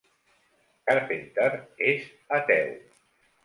[0.91, 1.51] Carpenter
[1.93, 2.11] és
[2.41, 2.77] ateu.